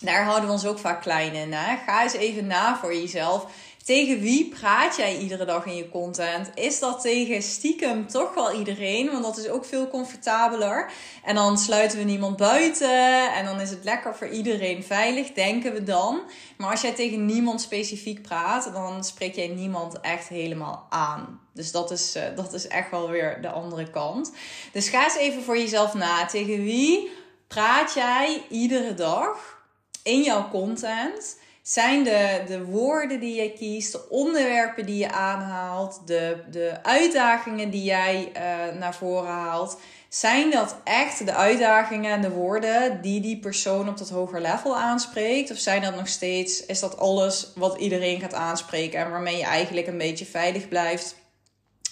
daar 0.00 0.24
houden 0.24 0.46
we 0.46 0.52
ons 0.52 0.66
ook 0.66 0.78
vaak 0.78 1.02
klein 1.02 1.32
in. 1.32 1.52
Hè? 1.52 1.76
Ga 1.76 2.02
eens 2.02 2.12
even 2.12 2.46
na 2.46 2.78
voor 2.78 2.94
jezelf. 2.94 3.46
Tegen 3.88 4.20
wie 4.20 4.48
praat 4.48 4.96
jij 4.96 5.18
iedere 5.18 5.44
dag 5.44 5.66
in 5.66 5.76
je 5.76 5.88
content? 5.88 6.50
Is 6.54 6.78
dat 6.78 7.00
tegen 7.00 7.42
stiekem 7.42 8.06
toch 8.06 8.34
wel 8.34 8.52
iedereen? 8.52 9.10
Want 9.10 9.22
dat 9.22 9.38
is 9.38 9.48
ook 9.48 9.64
veel 9.64 9.88
comfortabeler. 9.88 10.90
En 11.24 11.34
dan 11.34 11.58
sluiten 11.58 11.98
we 11.98 12.04
niemand 12.04 12.36
buiten. 12.36 13.32
En 13.32 13.44
dan 13.44 13.60
is 13.60 13.70
het 13.70 13.84
lekker 13.84 14.16
voor 14.16 14.28
iedereen 14.28 14.84
veilig, 14.84 15.32
denken 15.32 15.72
we 15.72 15.82
dan. 15.82 16.20
Maar 16.56 16.70
als 16.70 16.80
jij 16.80 16.92
tegen 16.92 17.26
niemand 17.26 17.60
specifiek 17.60 18.22
praat, 18.22 18.72
dan 18.72 19.04
spreek 19.04 19.34
jij 19.34 19.48
niemand 19.48 20.00
echt 20.00 20.28
helemaal 20.28 20.86
aan. 20.88 21.40
Dus 21.54 21.72
dat 21.72 21.90
is, 21.90 22.16
uh, 22.16 22.22
dat 22.36 22.52
is 22.52 22.66
echt 22.66 22.90
wel 22.90 23.10
weer 23.10 23.40
de 23.40 23.50
andere 23.50 23.90
kant. 23.90 24.32
Dus 24.72 24.88
ga 24.88 25.04
eens 25.04 25.16
even 25.16 25.42
voor 25.42 25.58
jezelf 25.58 25.94
na. 25.94 26.26
Tegen 26.26 26.62
wie 26.62 27.10
praat 27.46 27.94
jij 27.94 28.42
iedere 28.48 28.94
dag? 28.94 29.56
in 30.02 30.22
jouw 30.22 30.48
content 30.50 31.38
zijn 31.68 32.04
de, 32.04 32.42
de 32.46 32.64
woorden 32.64 33.20
die 33.20 33.42
je 33.42 33.52
kiest, 33.52 33.92
de 33.92 34.08
onderwerpen 34.08 34.86
die 34.86 34.98
je 34.98 35.10
aanhaalt, 35.10 36.00
de, 36.06 36.36
de 36.50 36.78
uitdagingen 36.82 37.70
die 37.70 37.82
jij 37.82 38.32
uh, 38.36 38.78
naar 38.78 38.94
voren 38.94 39.30
haalt. 39.30 39.80
Zijn 40.08 40.50
dat 40.50 40.76
echt 40.84 41.26
de 41.26 41.34
uitdagingen 41.34 42.12
en 42.12 42.20
de 42.20 42.30
woorden 42.30 43.00
die 43.02 43.20
die 43.20 43.38
persoon 43.38 43.88
op 43.88 43.98
dat 43.98 44.08
hoger 44.08 44.40
level 44.40 44.76
aanspreekt? 44.76 45.50
Of 45.50 45.58
zijn 45.58 45.82
dat 45.82 45.96
nog 45.96 46.08
steeds, 46.08 46.66
is 46.66 46.80
dat 46.80 46.98
alles 46.98 47.52
wat 47.54 47.78
iedereen 47.78 48.20
gaat 48.20 48.34
aanspreken 48.34 49.00
en 49.00 49.10
waarmee 49.10 49.36
je 49.36 49.44
eigenlijk 49.44 49.86
een 49.86 49.98
beetje 49.98 50.26
veilig 50.26 50.68
blijft? 50.68 51.16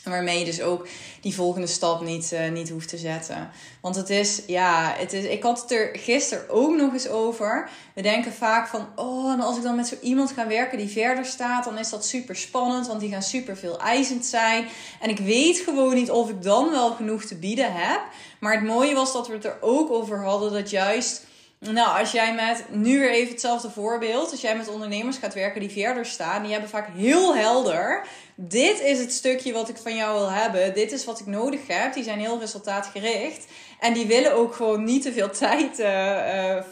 En 0.06 0.12
waarmee 0.12 0.38
je 0.38 0.44
dus 0.44 0.62
ook 0.62 0.88
die 1.20 1.34
volgende 1.34 1.66
stap 1.66 2.00
niet, 2.00 2.30
uh, 2.32 2.48
niet 2.50 2.70
hoeft 2.70 2.88
te 2.88 2.98
zetten. 2.98 3.50
Want 3.80 3.96
het 3.96 4.10
is, 4.10 4.42
ja, 4.46 4.94
het 4.96 5.12
is, 5.12 5.24
ik 5.24 5.42
had 5.42 5.60
het 5.60 5.70
er 5.70 5.90
gisteren 5.92 6.48
ook 6.48 6.76
nog 6.76 6.92
eens 6.92 7.08
over. 7.08 7.68
We 7.94 8.02
denken 8.02 8.32
vaak 8.32 8.68
van, 8.68 8.88
oh, 8.96 9.32
en 9.32 9.40
als 9.40 9.56
ik 9.56 9.62
dan 9.62 9.76
met 9.76 9.88
zo 9.88 9.94
iemand 10.00 10.32
ga 10.32 10.46
werken 10.46 10.78
die 10.78 10.88
verder 10.88 11.24
staat, 11.24 11.64
dan 11.64 11.78
is 11.78 11.90
dat 11.90 12.06
super 12.06 12.36
spannend, 12.36 12.86
want 12.86 13.00
die 13.00 13.10
gaan 13.10 13.22
super 13.22 13.56
veel 13.56 13.80
eisend 13.80 14.26
zijn. 14.26 14.66
En 15.00 15.10
ik 15.10 15.18
weet 15.18 15.58
gewoon 15.58 15.94
niet 15.94 16.10
of 16.10 16.30
ik 16.30 16.42
dan 16.42 16.70
wel 16.70 16.90
genoeg 16.90 17.24
te 17.24 17.36
bieden 17.36 17.72
heb. 17.72 18.00
Maar 18.40 18.54
het 18.54 18.64
mooie 18.64 18.94
was 18.94 19.12
dat 19.12 19.26
we 19.26 19.34
het 19.34 19.44
er 19.44 19.58
ook 19.60 19.90
over 19.90 20.24
hadden 20.24 20.52
dat 20.52 20.70
juist 20.70 21.24
Nou, 21.58 21.98
als 21.98 22.12
jij 22.12 22.34
met, 22.34 22.64
nu 22.70 22.98
weer 22.98 23.10
even 23.10 23.32
hetzelfde 23.32 23.70
voorbeeld, 23.70 24.30
als 24.30 24.40
jij 24.40 24.56
met 24.56 24.68
ondernemers 24.68 25.16
gaat 25.16 25.34
werken 25.34 25.60
die 25.60 25.70
verder 25.70 26.06
staan, 26.06 26.42
die 26.42 26.52
hebben 26.52 26.70
vaak 26.70 26.88
heel 26.96 27.36
helder, 27.36 28.06
dit 28.38 28.80
is 28.80 28.98
het 28.98 29.12
stukje 29.12 29.52
wat 29.52 29.68
ik 29.68 29.76
van 29.76 29.96
jou 29.96 30.18
wil 30.18 30.30
hebben, 30.30 30.74
dit 30.74 30.92
is 30.92 31.04
wat 31.04 31.20
ik 31.20 31.26
nodig 31.26 31.60
heb, 31.66 31.94
die 31.94 32.04
zijn 32.04 32.18
heel 32.18 32.38
resultaatgericht. 32.38 33.46
En 33.80 33.92
die 33.92 34.06
willen 34.06 34.34
ook 34.34 34.54
gewoon 34.54 34.84
niet 34.84 35.02
te 35.02 35.12
veel 35.12 35.30
tijd 35.46 35.78
uh, 35.78 35.86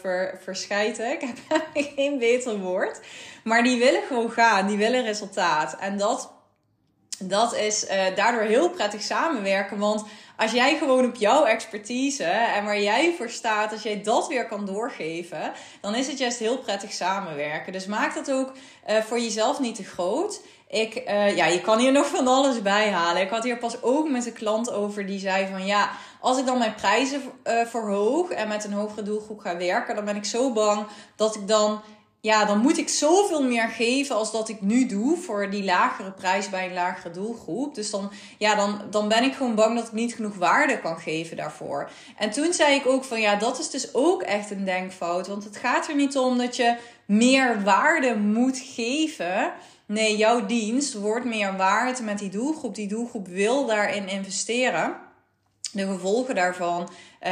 ver, 0.01 0.39
verschijten. 0.43 1.11
Ik 1.11 1.21
heb 1.21 1.37
geen 1.95 2.19
beter 2.19 2.59
woord. 2.59 2.99
Maar 3.43 3.63
die 3.63 3.79
willen 3.79 4.01
gewoon 4.07 4.31
gaan, 4.31 4.67
die 4.67 4.77
willen 4.77 5.03
resultaat. 5.03 5.75
En 5.79 5.97
dat, 5.97 6.31
dat 7.19 7.55
is 7.55 7.83
uh, 7.83 8.15
daardoor 8.15 8.41
heel 8.41 8.69
prettig 8.69 9.01
samenwerken, 9.01 9.77
want 9.77 10.05
als 10.37 10.51
jij 10.51 10.77
gewoon 10.77 11.05
op 11.05 11.15
jouw 11.15 11.45
expertise 11.45 12.23
en 12.23 12.65
waar 12.65 12.81
jij 12.81 13.13
voor 13.17 13.29
staat, 13.29 13.71
als 13.71 13.83
jij 13.83 14.01
dat 14.01 14.27
weer 14.27 14.47
kan 14.47 14.65
doorgeven, 14.65 15.51
dan 15.81 15.95
is 15.95 16.07
het 16.07 16.17
juist 16.17 16.39
heel 16.39 16.57
prettig 16.57 16.91
samenwerken. 16.93 17.73
Dus 17.73 17.85
maak 17.85 18.15
dat 18.15 18.31
ook 18.31 18.51
voor 19.07 19.19
jezelf 19.19 19.59
niet 19.59 19.75
te 19.75 19.83
groot. 19.83 20.41
Ik, 20.67 21.03
uh, 21.07 21.35
ja, 21.35 21.45
je 21.45 21.61
kan 21.61 21.79
hier 21.79 21.91
nog 21.91 22.07
van 22.07 22.27
alles 22.27 22.61
bij 22.61 22.91
halen. 22.91 23.21
Ik 23.21 23.29
had 23.29 23.43
hier 23.43 23.57
pas 23.57 23.81
ook 23.81 24.09
met 24.09 24.25
een 24.25 24.33
klant 24.33 24.71
over 24.71 25.05
die 25.05 25.19
zei 25.19 25.47
van 25.51 25.65
ja, 25.65 25.89
als 26.19 26.37
ik 26.39 26.45
dan 26.45 26.57
mijn 26.57 26.75
prijzen 26.75 27.21
uh, 27.43 27.65
verhoog 27.65 28.29
en 28.29 28.47
met 28.47 28.63
een 28.63 28.73
hogere 28.73 29.03
doelgroep 29.03 29.39
ga 29.39 29.57
werken, 29.57 29.95
dan 29.95 30.05
ben 30.05 30.15
ik 30.15 30.25
zo 30.25 30.53
bang 30.53 30.85
dat 31.15 31.35
ik 31.35 31.47
dan 31.47 31.81
ja, 32.25 32.45
dan 32.45 32.59
moet 32.59 32.77
ik 32.77 32.89
zoveel 32.89 33.43
meer 33.43 33.67
geven 33.67 34.15
als 34.15 34.31
dat 34.31 34.49
ik 34.49 34.61
nu 34.61 34.85
doe 34.85 35.17
voor 35.17 35.49
die 35.49 35.63
lagere 35.63 36.11
prijs 36.11 36.49
bij 36.49 36.65
een 36.67 36.73
lagere 36.73 37.11
doelgroep. 37.11 37.75
Dus 37.75 37.89
dan, 37.89 38.11
ja, 38.37 38.55
dan, 38.55 38.81
dan 38.89 39.07
ben 39.07 39.23
ik 39.23 39.33
gewoon 39.33 39.55
bang 39.55 39.75
dat 39.75 39.87
ik 39.87 39.93
niet 39.93 40.15
genoeg 40.15 40.35
waarde 40.35 40.79
kan 40.79 40.97
geven 40.97 41.37
daarvoor. 41.37 41.89
En 42.17 42.31
toen 42.31 42.53
zei 42.53 42.75
ik 42.75 42.85
ook 42.85 43.03
van 43.03 43.21
ja, 43.21 43.35
dat 43.35 43.59
is 43.59 43.69
dus 43.69 43.93
ook 43.93 44.21
echt 44.21 44.51
een 44.51 44.65
denkfout. 44.65 45.27
Want 45.27 45.43
het 45.43 45.57
gaat 45.57 45.87
er 45.87 45.95
niet 45.95 46.17
om 46.17 46.37
dat 46.37 46.55
je 46.55 46.75
meer 47.05 47.63
waarde 47.63 48.15
moet 48.15 48.57
geven. 48.57 49.51
Nee, 49.85 50.17
jouw 50.17 50.45
dienst 50.45 50.93
wordt 50.93 51.25
meer 51.25 51.57
waard 51.57 52.01
met 52.01 52.19
die 52.19 52.29
doelgroep. 52.29 52.75
Die 52.75 52.87
doelgroep 52.87 53.27
wil 53.27 53.65
daarin 53.65 54.07
investeren. 54.07 54.95
De 55.71 55.85
gevolgen 55.85 56.35
daarvan 56.35 56.81
uh, 56.81 56.87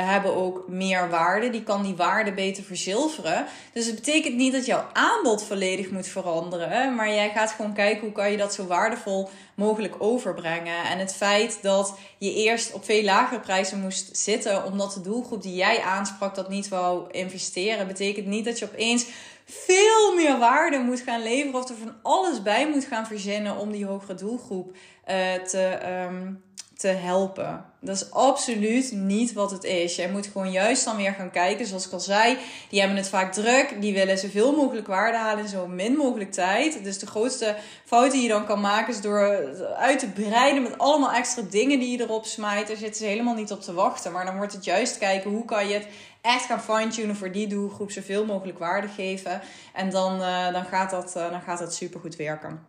hebben 0.09 0.35
ook 0.35 0.67
meer 0.67 1.09
waarde. 1.09 1.49
Die 1.49 1.63
kan 1.63 1.83
die 1.83 1.95
waarde 1.95 2.33
beter 2.33 2.63
verzilveren. 2.63 3.45
Dus 3.73 3.85
het 3.85 3.95
betekent 3.95 4.35
niet 4.35 4.53
dat 4.53 4.65
jouw 4.65 4.85
aanbod 4.93 5.43
volledig 5.43 5.91
moet 5.91 6.07
veranderen. 6.07 6.95
Maar 6.95 7.09
jij 7.09 7.29
gaat 7.29 7.51
gewoon 7.51 7.73
kijken 7.73 8.01
hoe 8.01 8.11
kan 8.11 8.31
je 8.31 8.37
dat 8.37 8.53
zo 8.53 8.65
waardevol 8.65 9.29
mogelijk 9.55 9.95
overbrengen. 9.97 10.83
En 10.83 10.99
het 10.99 11.13
feit 11.13 11.59
dat 11.61 11.97
je 12.17 12.33
eerst 12.33 12.73
op 12.73 12.85
veel 12.85 13.03
lagere 13.03 13.39
prijzen 13.39 13.81
moest 13.81 14.17
zitten. 14.17 14.65
Omdat 14.65 14.93
de 14.93 15.01
doelgroep 15.01 15.41
die 15.41 15.55
jij 15.55 15.81
aansprak 15.81 16.35
dat 16.35 16.49
niet 16.49 16.67
wou 16.67 17.11
investeren. 17.11 17.87
Betekent 17.87 18.25
niet 18.25 18.45
dat 18.45 18.59
je 18.59 18.65
opeens 18.65 19.05
veel 19.45 20.15
meer 20.15 20.37
waarde 20.37 20.77
moet 20.77 20.99
gaan 20.99 21.23
leveren. 21.23 21.61
Of 21.61 21.69
er 21.69 21.75
van 21.75 21.95
alles 22.01 22.41
bij 22.41 22.69
moet 22.69 22.85
gaan 22.85 23.07
verzinnen 23.07 23.57
om 23.57 23.71
die 23.71 23.85
hogere 23.85 24.15
doelgroep 24.15 24.71
uh, 25.07 25.33
te... 25.33 25.79
Um, 26.09 26.43
te 26.83 26.87
helpen. 26.87 27.65
Dat 27.79 27.95
is 27.95 28.11
absoluut 28.11 28.91
niet 28.91 29.33
wat 29.33 29.51
het 29.51 29.63
is. 29.63 29.95
Jij 29.95 30.09
moet 30.09 30.27
gewoon 30.27 30.51
juist 30.51 30.85
dan 30.85 30.95
weer 30.95 31.13
gaan 31.13 31.31
kijken, 31.31 31.65
zoals 31.65 31.85
ik 31.85 31.91
al 31.91 31.99
zei. 31.99 32.37
Die 32.69 32.79
hebben 32.79 32.97
het 32.97 33.09
vaak 33.09 33.33
druk. 33.33 33.75
Die 33.79 33.93
willen 33.93 34.17
zoveel 34.17 34.55
mogelijk 34.55 34.87
waarde 34.87 35.17
halen 35.17 35.43
in 35.43 35.49
zo 35.49 35.67
min 35.67 35.95
mogelijk 35.95 36.31
tijd. 36.31 36.83
Dus 36.83 36.99
de 36.99 37.05
grootste 37.05 37.55
fout 37.85 38.11
die 38.11 38.21
je 38.21 38.27
dan 38.27 38.45
kan 38.45 38.61
maken 38.61 38.93
is 38.93 39.01
door 39.01 39.47
uit 39.75 39.99
te 39.99 40.09
breiden 40.09 40.63
met 40.63 40.77
allemaal 40.77 41.11
extra 41.11 41.41
dingen 41.49 41.79
die 41.79 41.97
je 41.97 42.03
erop 42.03 42.25
smijt. 42.25 42.67
Daar 42.67 42.77
zitten 42.77 43.01
ze 43.01 43.05
helemaal 43.05 43.35
niet 43.35 43.51
op 43.51 43.61
te 43.61 43.73
wachten. 43.73 44.11
Maar 44.11 44.25
dan 44.25 44.37
wordt 44.37 44.53
het 44.53 44.65
juist 44.65 44.97
kijken 44.97 45.31
hoe 45.31 45.45
kan 45.45 45.67
je 45.67 45.73
het 45.73 45.87
echt 46.23 46.45
gaan 46.45 46.61
fine-tunen 46.61 47.15
voor 47.15 47.31
die 47.31 47.47
doelgroep. 47.47 47.91
Zoveel 47.91 48.25
mogelijk 48.25 48.59
waarde 48.59 48.87
geven. 48.87 49.41
En 49.73 49.89
dan, 49.89 50.21
uh, 50.21 50.53
dan, 50.53 50.65
gaat, 50.65 50.89
dat, 50.89 51.13
uh, 51.17 51.29
dan 51.29 51.41
gaat 51.41 51.59
dat 51.59 51.75
super 51.75 51.99
goed 51.99 52.15
werken. 52.15 52.67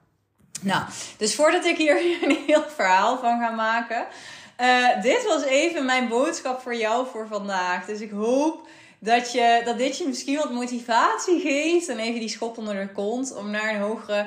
Nou, 0.61 0.85
dus 1.17 1.35
voordat 1.35 1.65
ik 1.65 1.77
hier 1.77 1.97
een 2.23 2.39
heel 2.47 2.65
verhaal 2.75 3.19
van 3.19 3.39
ga 3.41 3.51
maken. 3.51 4.07
Uh, 4.61 5.03
dit 5.03 5.25
was 5.25 5.45
even 5.45 5.85
mijn 5.85 6.09
boodschap 6.09 6.61
voor 6.61 6.77
jou 6.77 7.07
voor 7.07 7.27
vandaag. 7.27 7.85
Dus 7.85 8.01
ik 8.01 8.11
hoop 8.11 8.69
dat, 8.99 9.33
je, 9.33 9.63
dat 9.65 9.79
dit 9.79 9.99
je 9.99 10.07
misschien 10.07 10.37
wat 10.37 10.53
motivatie 10.53 11.41
geeft. 11.41 11.89
En 11.89 11.99
even 11.99 12.21
die 12.21 12.29
schop 12.29 12.59
onder 12.59 12.75
de 12.75 12.93
kont. 12.93 13.35
Om 13.37 13.51
naar 13.51 13.75
een 13.75 13.81
hogere 13.81 14.27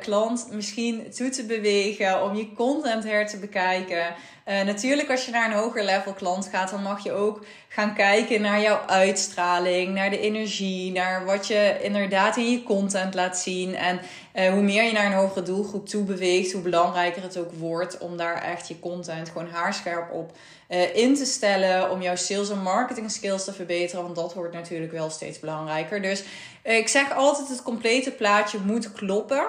klant 0.00 0.48
misschien 0.50 1.10
toe 1.10 1.28
te 1.28 1.44
bewegen. 1.44 2.22
Om 2.22 2.34
je 2.34 2.52
content 2.52 3.04
her 3.04 3.26
te 3.26 3.38
bekijken. 3.38 4.14
Uh, 4.48 4.62
natuurlijk, 4.62 5.10
als 5.10 5.24
je 5.24 5.30
naar 5.30 5.50
een 5.50 5.56
hoger 5.56 5.84
level 5.84 6.12
klant 6.12 6.48
gaat, 6.52 6.70
dan 6.70 6.82
mag 6.82 7.04
je 7.04 7.12
ook 7.12 7.44
gaan 7.68 7.94
kijken 7.94 8.40
naar 8.40 8.60
jouw 8.60 8.80
uitstraling, 8.86 9.94
naar 9.94 10.10
de 10.10 10.20
energie, 10.20 10.92
naar 10.92 11.24
wat 11.24 11.46
je 11.46 11.78
inderdaad 11.82 12.36
in 12.36 12.50
je 12.50 12.62
content 12.62 13.14
laat 13.14 13.38
zien. 13.38 13.74
En 13.74 14.00
uh, 14.34 14.50
hoe 14.52 14.62
meer 14.62 14.82
je 14.82 14.92
naar 14.92 15.06
een 15.06 15.12
hogere 15.12 15.42
doelgroep 15.42 15.88
toe 15.88 16.04
beweegt, 16.04 16.52
hoe 16.52 16.62
belangrijker 16.62 17.22
het 17.22 17.38
ook 17.38 17.52
wordt 17.52 17.98
om 17.98 18.16
daar 18.16 18.42
echt 18.42 18.68
je 18.68 18.78
content 18.78 19.28
gewoon 19.28 19.48
haarscherp 19.48 20.12
op 20.12 20.32
uh, 20.68 20.96
in 20.96 21.14
te 21.14 21.24
stellen. 21.24 21.90
Om 21.90 22.02
jouw 22.02 22.16
sales 22.16 22.50
en 22.50 22.62
marketing 22.62 23.10
skills 23.10 23.44
te 23.44 23.52
verbeteren, 23.52 24.02
want 24.02 24.16
dat 24.16 24.34
wordt 24.34 24.54
natuurlijk 24.54 24.92
wel 24.92 25.10
steeds 25.10 25.40
belangrijker. 25.40 26.02
Dus 26.02 26.24
ik 26.62 26.88
zeg 26.88 27.14
altijd: 27.14 27.48
het 27.48 27.62
complete 27.62 28.10
plaatje 28.10 28.58
moet 28.64 28.92
kloppen. 28.92 29.48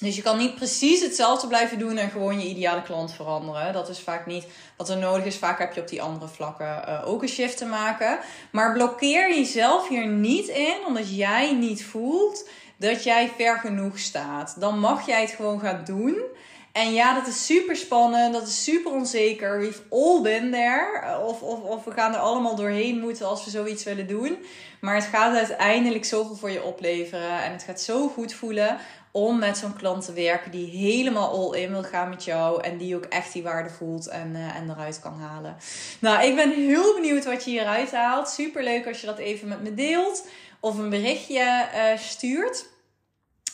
Dus 0.00 0.16
je 0.16 0.22
kan 0.22 0.38
niet 0.38 0.54
precies 0.54 1.02
hetzelfde 1.02 1.46
blijven 1.46 1.78
doen 1.78 1.96
en 1.96 2.10
gewoon 2.10 2.40
je 2.40 2.48
ideale 2.48 2.82
klant 2.82 3.12
veranderen. 3.12 3.72
Dat 3.72 3.88
is 3.88 4.00
vaak 4.00 4.26
niet 4.26 4.46
wat 4.76 4.88
er 4.88 4.96
nodig 4.96 5.24
is. 5.24 5.36
Vaak 5.36 5.58
heb 5.58 5.74
je 5.74 5.80
op 5.80 5.88
die 5.88 6.02
andere 6.02 6.28
vlakken 6.28 6.84
uh, 6.88 7.08
ook 7.08 7.22
een 7.22 7.28
shift 7.28 7.56
te 7.56 7.66
maken. 7.66 8.18
Maar 8.52 8.72
blokkeer 8.72 9.34
jezelf 9.34 9.88
hier 9.88 10.06
niet 10.06 10.48
in, 10.48 10.76
omdat 10.86 11.16
jij 11.16 11.54
niet 11.54 11.84
voelt 11.84 12.48
dat 12.76 13.04
jij 13.04 13.32
ver 13.36 13.58
genoeg 13.58 13.98
staat. 13.98 14.54
Dan 14.58 14.78
mag 14.78 15.06
jij 15.06 15.20
het 15.20 15.30
gewoon 15.30 15.60
gaan 15.60 15.82
doen. 15.84 16.16
En 16.72 16.92
ja, 16.92 17.14
dat 17.14 17.26
is 17.26 17.46
super 17.46 17.76
spannend, 17.76 18.32
dat 18.32 18.46
is 18.46 18.64
super 18.64 18.92
onzeker. 18.92 19.58
We've 19.58 19.82
all 19.90 20.22
been 20.22 20.50
there. 20.50 21.18
Of, 21.26 21.42
of, 21.42 21.60
of 21.62 21.84
we 21.84 21.90
gaan 21.90 22.14
er 22.14 22.20
allemaal 22.20 22.56
doorheen 22.56 23.00
moeten 23.00 23.26
als 23.26 23.44
we 23.44 23.50
zoiets 23.50 23.84
willen 23.84 24.06
doen. 24.06 24.38
Maar 24.80 24.94
het 24.94 25.04
gaat 25.04 25.36
uiteindelijk 25.36 26.04
zoveel 26.04 26.36
voor 26.36 26.50
je 26.50 26.62
opleveren. 26.62 27.42
En 27.42 27.52
het 27.52 27.62
gaat 27.62 27.80
zo 27.80 28.08
goed 28.08 28.32
voelen 28.32 28.78
om 29.12 29.38
met 29.38 29.58
zo'n 29.58 29.76
klant 29.76 30.04
te 30.04 30.12
werken 30.12 30.50
die 30.50 30.66
helemaal 30.66 31.30
all 31.30 31.60
in 31.60 31.70
wil 31.70 31.82
gaan 31.82 32.08
met 32.08 32.24
jou. 32.24 32.62
En 32.62 32.76
die 32.76 32.96
ook 32.96 33.04
echt 33.04 33.32
die 33.32 33.42
waarde 33.42 33.70
voelt 33.70 34.08
en, 34.08 34.30
uh, 34.34 34.56
en 34.56 34.70
eruit 34.70 35.00
kan 35.00 35.18
halen. 35.20 35.56
Nou, 35.98 36.24
ik 36.24 36.36
ben 36.36 36.50
heel 36.50 36.94
benieuwd 36.94 37.24
wat 37.24 37.44
je 37.44 37.50
hieruit 37.50 37.92
haalt. 37.92 38.28
Super 38.28 38.62
leuk 38.62 38.86
als 38.86 39.00
je 39.00 39.06
dat 39.06 39.18
even 39.18 39.48
met 39.48 39.62
me 39.62 39.74
deelt. 39.74 40.26
Of 40.60 40.78
een 40.78 40.90
berichtje 40.90 41.68
uh, 41.74 41.98
stuurt. 41.98 42.66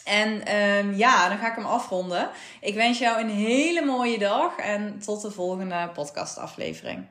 En 0.05 0.57
um, 0.57 0.95
ja, 0.95 1.29
dan 1.29 1.39
ga 1.39 1.49
ik 1.49 1.55
hem 1.55 1.65
afronden. 1.65 2.31
Ik 2.61 2.75
wens 2.75 2.99
jou 2.99 3.21
een 3.21 3.31
hele 3.31 3.85
mooie 3.85 4.19
dag 4.19 4.57
en 4.57 4.99
tot 5.05 5.23
de 5.23 5.31
volgende 5.31 5.91
podcastaflevering. 5.95 7.07